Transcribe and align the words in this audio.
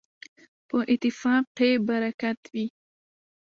په 0.67 0.77
اتفاق 0.93 1.43
کي 1.57 1.71
برکت 1.87 2.39
وي. 2.53 2.65